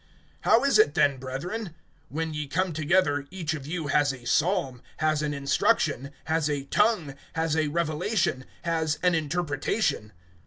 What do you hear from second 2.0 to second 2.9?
When ye come